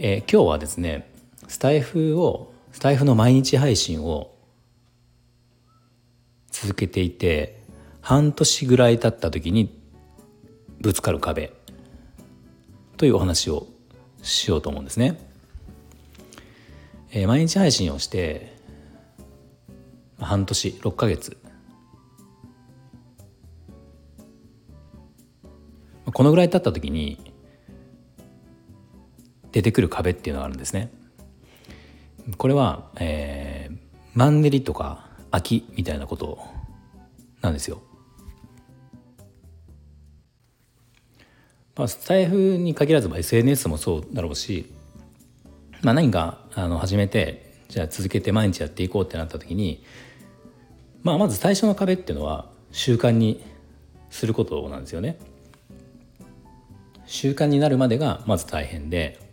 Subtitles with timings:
[0.00, 1.10] えー、今日はですね
[1.48, 4.32] スタイフをスタイフの毎日配信を
[6.52, 7.60] 続けていて
[8.00, 9.76] 半年ぐらい経った時に
[10.80, 11.52] ぶつかる壁
[12.96, 13.66] というお話を
[14.22, 15.18] しようと思うんですね。
[17.10, 18.56] えー、毎日配信をして
[20.20, 21.36] 半年6ヶ月
[26.12, 27.27] このぐらい経った時に
[29.52, 30.90] 出てくる壁っていうのがあるんですね。
[32.36, 33.76] これは、えー、
[34.14, 36.38] マンネリとか空きみたいなこと
[37.40, 37.82] なんですよ。
[41.76, 44.72] まあ、スタイフに限らず SNS もそうだろうし、
[45.82, 49.84] まあ、何かあの始めてじゃあ続けて毎日やっていこうってなった時に、
[51.04, 53.44] まあ、まず最初の壁っていうのは習慣に
[54.10, 55.18] することなんですよね。
[57.06, 59.27] 習慣になるまでがまず大変で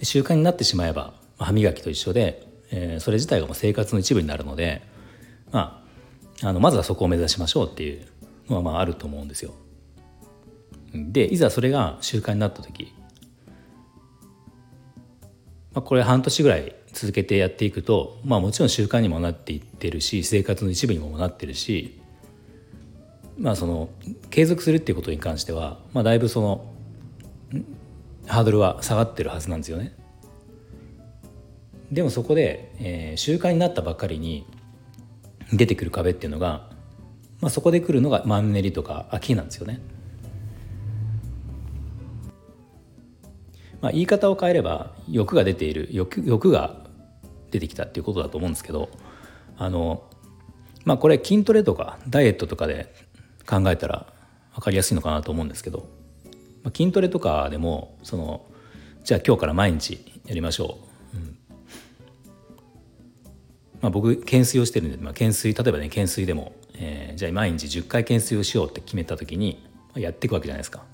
[0.00, 4.82] で習慣になってしまえば歯磨きと一緒で、えー、それ自体がもう生活の一部になるので、
[5.52, 5.84] ま
[6.42, 8.06] あ、あのまずはそこを目指しましょうっていう
[8.48, 9.54] のはまああると思うんですよ。
[10.94, 12.92] でいざそれが習慣になった時、
[15.72, 22.00] まあ、これ半年ぐらい続けてやっていくと、まあ、もちろん習慣にもなっていってるし生活の一部にもなってるし、
[23.38, 23.90] まあ、その
[24.30, 26.72] 継続するっていうことに関しては、まあ、だいぶその
[28.30, 29.94] ハードルは下がってるはずなんですよね。
[31.90, 34.46] でもそこで、えー、習慣になったばっかりに
[35.52, 36.70] 出てくる壁っていうのが、
[37.40, 39.80] まあ、そこで来るのがマンネリとか飽きなんですよね。
[43.80, 46.84] まあ、言い方を変えれば欲が出ている欲欲が
[47.50, 48.90] 出てきたっていうことだと思うんですけど
[49.56, 50.04] あの
[50.84, 52.94] まあこれ筋トレとかダイエットとかで
[53.46, 54.12] 考えたら
[54.54, 55.88] 分かりやすいのかなと思うんですけど
[56.62, 58.46] まあ、筋トレとかでもその
[59.04, 60.78] じゃあ今日から毎日やりましょ
[61.14, 61.36] う、うん
[63.80, 70.84] まあ、僕懸垂をしてるんで、まあ、懸垂例えばね懸垂でも、えー、じゃあ毎日10回懸垂をしようって決めた時にやっていくわけじゃないですか。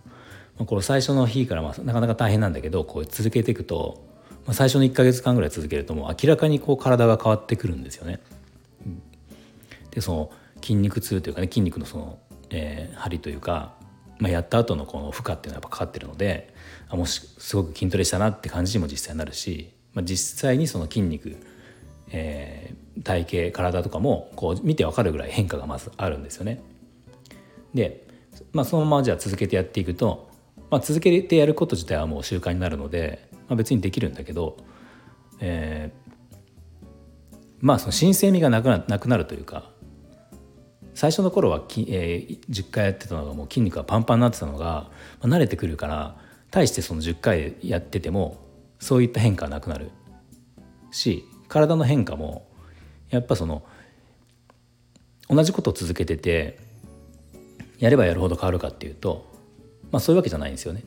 [0.57, 4.03] まあ、この最初の日からまあなかなか大変なんだけどこう続けていくと、
[4.47, 8.21] まあ、最初の1か月間ぐらい続けるともう明らかにこう体が変わってくるんですよね。
[9.91, 10.31] でその
[10.63, 12.19] 筋肉痛というかね筋肉のその、
[12.51, 13.75] えー、張りというか
[14.19, 16.55] まあ、やった後のこの負荷っていうのはやっぱかかってるので
[16.89, 21.37] あもしすごく筋トレしたなって感じにも実際になるし、まあ、実際にその筋肉、
[22.11, 26.63] えー、体型体とかもこう見て分かるぐらい変化がまずあるんですよね。
[27.75, 28.07] で、
[28.53, 30.31] まあ、そのままじゃあ続けてやっていくと、
[30.71, 34.57] まあ、続けてやること自体はもう習慣になるので、まあ、別にできるんだけど、
[35.41, 36.37] えー、
[37.61, 39.71] まあその新鮮味がなくななくなるというか
[40.97, 44.91] 最初の頃はき、えー、10回やってたのがもう筋肉がパンパンになってたのが、ま
[45.25, 46.17] あ、慣れてくるから
[46.51, 48.39] 対してその10回やってても
[48.81, 49.91] そういった変化はなくなる
[50.91, 52.49] し体の変化も
[53.11, 53.63] やっぱその
[55.29, 56.59] 同じことを続けてて
[57.79, 59.31] やればやるほど変わるかっていうと、
[59.93, 60.83] まあ、そういうわけじゃないんですよね。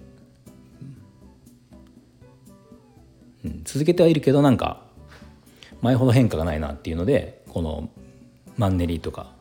[3.45, 4.81] うん、続けてはいるけどなんか
[5.81, 7.91] 前ほど変化がないなっていうのでこの
[8.57, 9.37] マンネリとか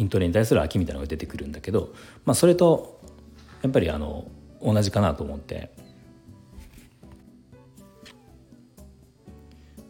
[0.00, 1.92] 筋トレに対する飽きみたいなのが出てくるんだけど、
[2.24, 3.00] まあ、それと
[3.62, 4.24] やっぱりあの
[4.62, 5.70] 同じかなと思って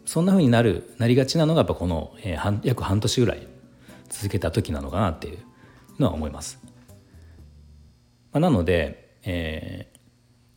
[0.05, 3.47] そんなふうになるなりがちなのがやっぱこの、えー、約半年ぐらい
[4.09, 5.37] 続けた時なのかなっていう
[5.99, 6.59] のは思います。
[8.33, 9.99] まあ、なので、えー、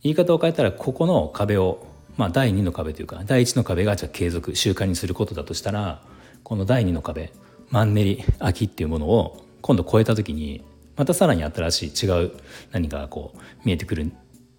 [0.03, 1.85] 言い方を変えたらここの壁を、
[2.17, 6.01] まあ、第2の壁というか第1の壁がじゃ継続習慣にすることだとしたら
[6.43, 7.31] この第2の壁
[7.69, 10.63] マンネリ飽きっていうものを今度超えた時に
[10.95, 12.31] またさらに新しい違う
[12.71, 14.13] 何かがこう見えてくるん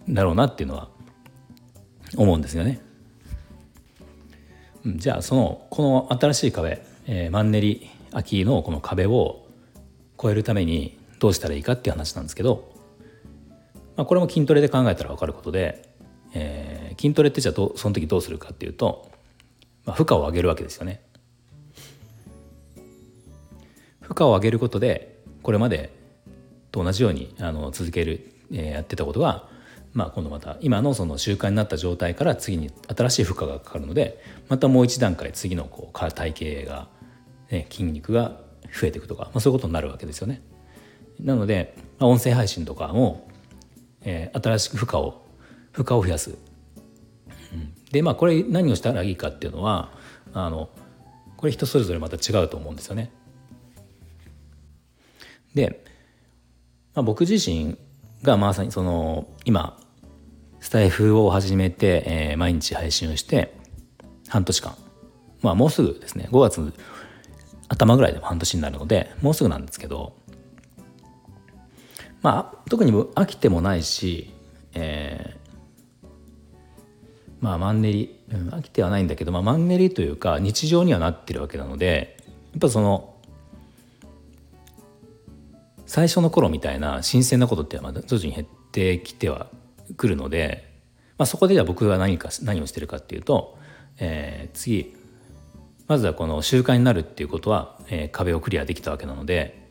[0.08, 0.88] だろうなっていうのは
[2.16, 2.80] 思うんですよね。
[4.84, 9.46] じゃあそのこの新しい壁、えー、マンネリ秋のこの壁を
[10.20, 12.72] 超えるためにどうしたらいいかっていう話なんですけど、
[13.94, 15.88] まあ、これも筋トレで考えたら分かることで、
[16.34, 19.08] えー、筋トレってじゃあどその時どうするかっていうと、
[19.84, 21.05] まあ、負荷を上げるわけですよね。
[24.06, 25.92] 負荷を上げることでこれまで
[26.70, 29.48] と同じようにあの続ける、えー、やってたことが
[29.96, 36.88] まあ、今度また今のその習慣になった状態から次に新しい負荷がかかるのでまたもう一段階次のこう体型が、
[37.50, 38.38] ね、筋肉が
[38.78, 40.42] 増えていくとか、まあ、そういうことになるわけですよね。
[41.18, 43.30] なので、まあ、音声配信とかも、
[44.02, 45.24] えー、新しく負荷を
[45.72, 46.36] 負荷を増やす。
[47.90, 49.92] でまあこれ何をしたらいいかっていうのは
[50.34, 50.68] あの
[51.38, 53.10] これ人それぞれまた違うと思うんですよね。
[55.56, 55.82] で、
[56.94, 57.76] まあ、僕自身
[58.22, 59.80] がまさにその今
[60.60, 63.56] スタイフを始めて、えー、毎日配信をして
[64.28, 64.76] 半年間。
[65.42, 66.28] まあもうすぐですね。
[66.30, 66.72] 5月
[67.68, 70.14] 頭ぐらいでも半年になるのでもうすぐなんですけど
[72.22, 74.32] まあ特に飽きてもないし、
[74.74, 76.06] えー、
[77.40, 82.16] まあマンネリ、うん、飽きてはないんだけど、まあ、マンネリというか日常にはなってるわけなので
[82.52, 83.15] やっぱその
[85.96, 89.46] 最初の頃みたいな新鮮なことってまだ徐々に減ってきては
[89.96, 90.70] くるので、
[91.16, 93.56] まあ、そこでじゃあ僕は何か何をしてるかっていうと、
[93.98, 94.94] えー、次
[95.88, 99.70] まずはこの習慣になるっていうことは、えー、壁をクリアできたわけなので、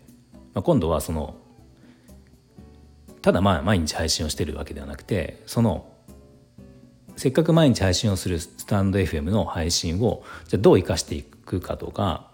[0.56, 1.36] まあ、今度はその
[3.22, 5.88] ただまあ毎日配信をしてるわけではなくてその
[7.18, 12.32] せっかく毎日配信をするスタンド FM の配信をじゃあどう生かしていくかとか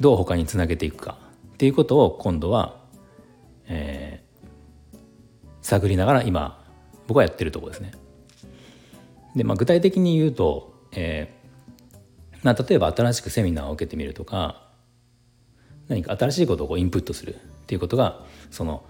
[0.00, 1.29] どう他につなげていくか
[1.60, 2.80] っていうことを今度は、
[3.66, 4.96] えー、
[5.60, 6.64] 探りながら今
[7.06, 7.92] 僕はやってるとこですね。
[9.36, 14.70] で、まあ、具体的に言うと、えーまあ、例えば新しくセミナーを受けてみるとか
[15.88, 18.82] 何か新しいことをこうインプットするっていうことがその、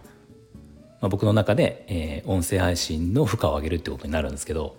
[1.00, 4.76] まあ、僕の中で、えー、音声配信の負荷を上げるってことになるんですけど、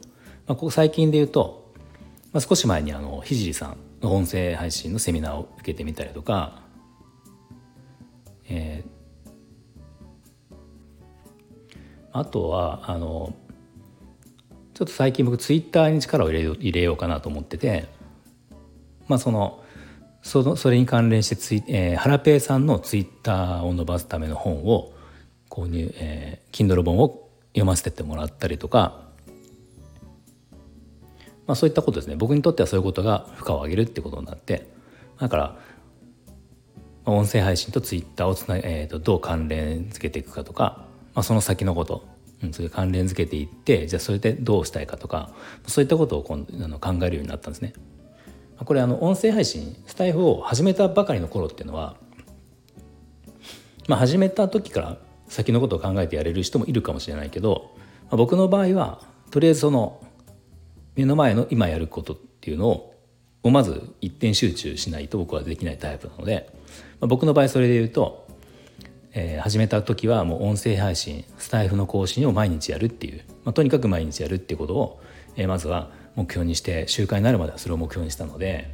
[0.48, 1.74] まあ、ここ最近で言うと、
[2.32, 6.71] まあ、少し前にあのひじりさんの音声配信のセミナーを受けてみたりとか
[8.52, 10.54] えー、
[12.12, 13.34] あとはあの
[14.74, 17.86] ちょっと最近僕ツイッターに力を入れよう入れようかなと思ってて
[19.08, 19.64] まあその
[20.22, 24.94] そのそれに関連してツイ、えー、ハラペイさんのツイッターを伸ばすための本を
[25.50, 29.02] 購入、えー、Kindle 本を読ませてってもらったりとか、
[31.48, 32.16] まあ、そういったことですね。
[32.16, 34.68] 僕にとってはそういうことが負荷を上げるってことになって
[35.20, 35.58] だから
[37.06, 42.08] 音声配信とツイッターをつな、えーと、どう関連付けていくかとか、まあ、その先のこと、
[42.44, 45.32] うん、そういう関連付けていってじゃあそれでどうしたいかとか
[45.68, 47.74] そういったことを今あの考えるようになったんですね。
[48.64, 51.96] これあの音声配信スタイフを始めたばかりの頃っていうのは、
[53.88, 57.72] まあ、始めた時から先のことを考えてやれる人もいるかもしれないけど、
[58.04, 59.02] まあ、僕の場合は
[59.32, 60.00] とりあえずその
[60.96, 62.91] 目の前の今やることっていうのを
[63.44, 66.52] をまず一点集中しないと僕はできないタイプなので
[67.02, 68.28] まあ、僕の場合それで言うと、
[69.14, 75.02] えー、始めた時はもう音声配信スタイフの更新を毎日やるっていう、まあ、とにかく毎日やるっていうことを、
[75.36, 78.74] えー、まずは目標にして習慣になるまではそれを目標にしたので、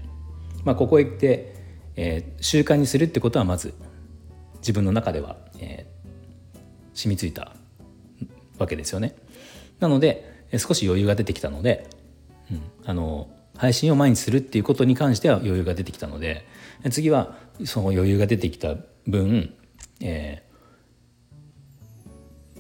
[0.66, 1.56] まあ、ここへ行って、
[1.96, 3.74] えー、習慣にするってことはまず
[4.58, 6.58] 自分の中では、えー、
[6.94, 7.54] 染みついた
[8.58, 9.16] わけですよね。
[9.80, 11.88] なので少し余裕が出てきたので、
[12.52, 16.46] うん、あの配信を毎日するっていうことに関しては余裕が出てきたので
[16.92, 18.76] 次はその余裕が出てきた
[19.08, 19.54] 分、
[20.02, 20.44] え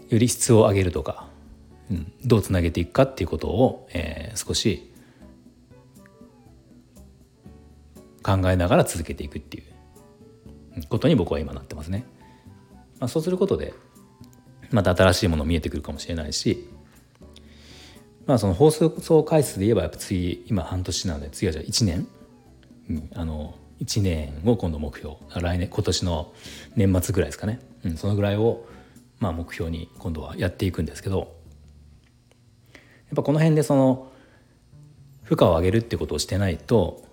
[0.09, 1.27] ー、より質を上げるとか、
[1.91, 4.91] うん、どうつなげていくかっていうことを、えー、少し
[8.23, 12.05] 考えながら続けていくっていうことに僕は今なってますね。
[12.99, 13.73] まあ、そうすることで
[14.71, 16.67] また新しいもの見えてくるかもしれないし
[18.27, 22.07] まあその放送回数で言えばやっぱ次今半年なので次はじゃあ1年、
[22.89, 25.15] うん、あの1年を今度目標。
[25.35, 26.33] 来年今年の
[26.75, 28.65] 年末ぐらいですかね、うん、そのぐらいを
[29.19, 31.35] まあ目標に今度はやっていくんですけど。
[33.07, 34.11] やっぱこの辺でその
[35.23, 37.05] 負荷を上げるってことをしてないと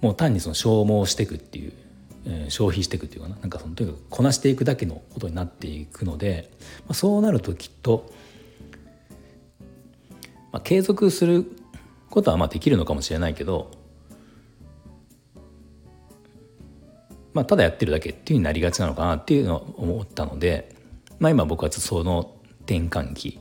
[0.00, 1.72] もう単にその消耗していくっていう、
[2.24, 3.36] えー、消費していくっていうかな。
[3.36, 8.10] なんかそのとにかくこなしていくだけのことになっていくので、まあ、そうなるときっと、
[10.52, 11.46] まあ、継続する
[12.10, 13.70] ことはまあできるのかもしれないけど
[17.32, 20.74] まあ、ただやってるだけっていうになりがちなのかなっていうのを思ったので、
[21.18, 23.40] まあ、今僕はその転換期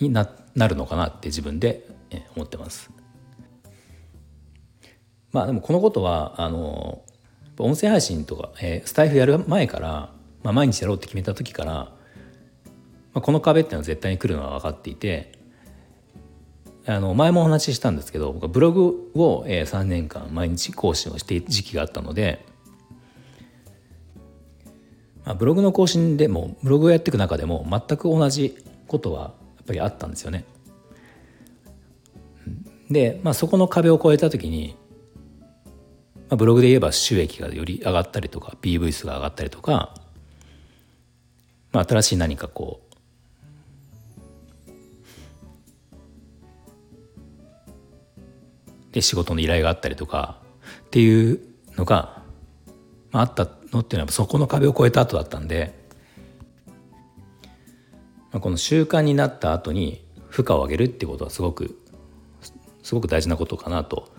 [0.00, 1.86] にななるのかなって自分で
[2.36, 2.90] 思ってます。
[5.32, 7.02] まあでもこのことはあの
[7.58, 11.92] 音声配信とか、えー、スタイフやる前から、まあ、毎日やろうって決めた時から、
[13.14, 15.32] まあ、この壁っていうのは絶対に来るのは分かっていて
[16.86, 22.44] あの前もお話ししたんですけど僕はブログを、3年間毎日更新をしている時期があったので、
[25.24, 29.28] まあ、ブログの更新でもブログをやっていく中でも全く同じことはや
[29.62, 30.44] っぱりあったんですよね。
[32.90, 34.76] で、まあ、そこの壁を越えた時に、
[36.28, 39.94] まあ、ブログで言えば収益がより上がったりとか PV 数が上がったりとか、
[41.72, 42.83] まあ、新しい何かこう
[48.94, 50.38] で仕事の依頼があったりとか
[50.86, 51.40] っていう
[51.76, 52.22] のが、
[53.10, 55.74] まあ、あったのっていうのはそこの壁を越えた後だったんで、
[58.30, 61.76] まあ、この習慣になった後に負荷を上げるっていうことはすごく
[62.84, 64.12] すごく大事なことかなと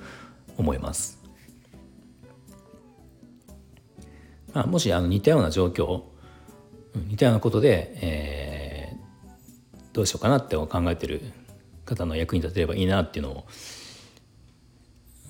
[0.58, 1.24] 思います。
[4.53, 6.01] まあ、もしあの似たような状況
[6.96, 11.22] 似たようなことで、えー、どうしようかなって考えてる
[11.86, 13.46] 方の役に立てればいいなっていうのも、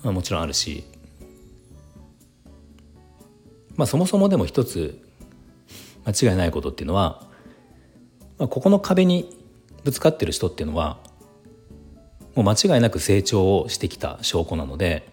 [0.06, 0.84] まあ、もちろんあるし、
[3.74, 5.02] まあ、そもそもでも一つ
[6.04, 7.26] 間違いないことっていうのは、
[8.38, 9.36] まあ、ここの壁に
[9.82, 10.98] ぶつかってる人っていうのは
[12.36, 15.08] もう間違いなく成長をしてきた証拠なので、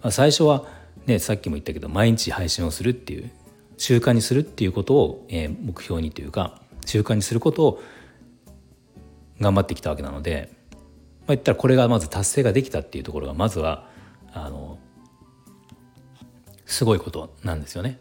[0.00, 0.64] まあ、最初は
[1.04, 3.30] ねさっきも言ったけど毎日配信をするっていう
[3.76, 7.82] 習慣にするっていうことを、えー、目標にというか習慣にすることを
[9.42, 13.91] 頑張ってきたわけなので、まあ、言ったらこれがまず達成ができたっていうところがまずは
[14.32, 14.78] あの
[16.66, 18.00] すごいことなんですよね。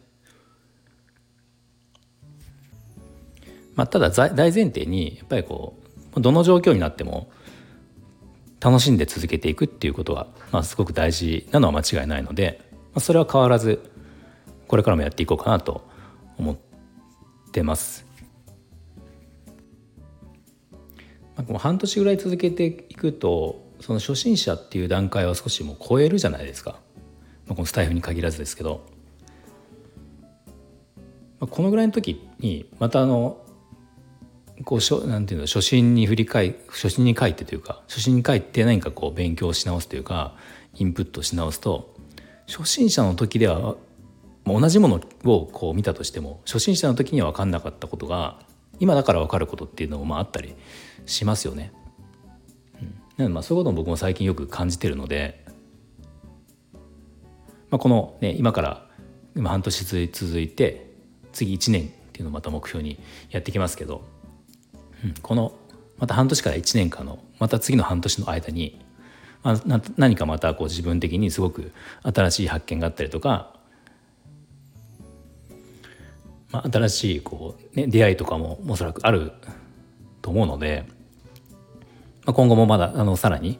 [3.75, 5.77] まあ、ただ大前提にやっぱりこ
[6.15, 7.31] うどの状況になっても
[8.59, 13.91] 楽しんで続けていくっていうことは、まあ、すごく大事なのは間違いないので、まあ、それは変わらず
[14.67, 15.89] これからもやっていこうかなと
[16.37, 16.57] 思っ
[17.51, 18.05] てます。
[21.35, 26.79] まあ、半年ぐらい続けていくとその初心者っていう段階は少しもう超えるじゃないですか、
[27.47, 28.81] まあ、このスタイフに限らずですけど、
[31.39, 33.43] まあ、このぐらいの時にまたあの
[34.63, 40.35] こうしょなんていうの初心に振り返初心に書いてというか初心に書いて何かこう勉強し直すというか
[40.75, 41.95] インプットし直すと
[42.47, 43.75] 初心者の時では
[44.45, 48.39] 同じものをこう見たとしても初心者の時には分かんなかったことが
[48.79, 50.55] 今だから分かることっていうのもまああったり
[51.05, 51.71] しますよね。
[53.25, 55.43] うん、まあそういうことも僕も最近よく感じてるので、
[57.69, 58.85] まあ、この、ね、今から
[59.35, 60.91] 今半年続いて
[61.31, 62.99] 次1年っていうのをまた目標に
[63.29, 64.03] やってきますけど
[65.03, 65.53] うんこの
[65.97, 68.79] また半年から1年間のまた次の半年の間に、
[69.43, 71.71] まあ、何かまたこう自分的にすごく
[72.03, 73.55] 新しい発見があったりとか、
[76.51, 79.31] まあ、新しいこう、ね、出会いとかもおそらくある
[80.21, 80.85] と思うので、
[82.25, 83.59] まあ、今後もまだあのさらに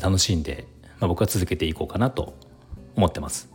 [0.00, 0.66] 楽しんで、
[1.00, 2.34] まあ、僕は続けていこうかなと
[2.96, 3.50] 思ってます。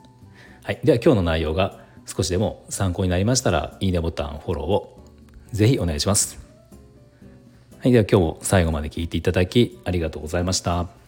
[0.63, 5.03] はい、では今日の内容が少しでも参考になりましたらいいねボタンフォローを
[5.51, 6.39] ぜひお願いします。
[7.79, 11.02] はい、では今日も最後まで聞いていただきありがとうございました。